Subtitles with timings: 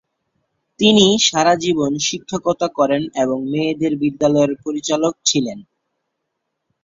[0.79, 5.59] তিনি সারা জীবন শিক্ষকতা করেন এবং মেয়েদের বিদ্যালয়ের পরিচালক ছিলেন।